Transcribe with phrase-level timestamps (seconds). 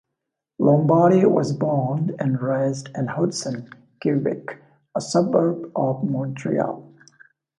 [0.57, 3.69] Lombardi was born and raised in Hudson,
[4.01, 4.59] Quebec,
[4.95, 6.91] a suburb of Montreal.